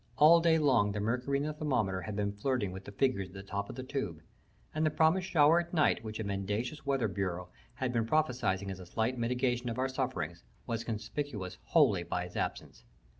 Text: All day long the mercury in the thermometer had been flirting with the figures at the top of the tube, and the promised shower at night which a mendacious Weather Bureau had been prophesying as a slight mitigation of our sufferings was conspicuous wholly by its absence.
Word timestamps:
All 0.17 0.39
day 0.39 0.57
long 0.57 0.93
the 0.93 0.99
mercury 0.99 1.37
in 1.37 1.43
the 1.43 1.53
thermometer 1.53 2.01
had 2.01 2.15
been 2.15 2.31
flirting 2.31 2.71
with 2.71 2.85
the 2.85 2.91
figures 2.91 3.27
at 3.27 3.35
the 3.35 3.43
top 3.43 3.69
of 3.69 3.75
the 3.75 3.83
tube, 3.83 4.19
and 4.73 4.83
the 4.83 4.89
promised 4.89 5.27
shower 5.29 5.59
at 5.59 5.75
night 5.75 6.03
which 6.03 6.19
a 6.19 6.23
mendacious 6.23 6.83
Weather 6.87 7.07
Bureau 7.07 7.49
had 7.75 7.93
been 7.93 8.07
prophesying 8.07 8.71
as 8.71 8.79
a 8.79 8.87
slight 8.87 9.19
mitigation 9.19 9.69
of 9.69 9.77
our 9.77 9.87
sufferings 9.89 10.43
was 10.65 10.83
conspicuous 10.83 11.59
wholly 11.65 12.01
by 12.01 12.23
its 12.23 12.35
absence. 12.35 12.83